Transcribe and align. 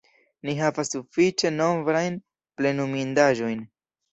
Ni 0.47 0.53
havas 0.59 0.89
sufiĉe 0.95 1.51
nombrajn 1.59 2.17
plenumindaĵojn. 2.63 3.63